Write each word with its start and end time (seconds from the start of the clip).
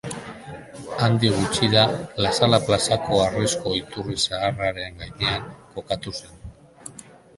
Handik 1.07 1.35
gutxira 1.41 1.83
Lasala 2.25 2.59
plazako 2.69 3.19
harrizko 3.25 3.75
iturri 3.83 4.17
zaharraren 4.25 4.99
gainean, 5.03 5.49
kokatu 5.77 6.19
zen. 6.23 6.55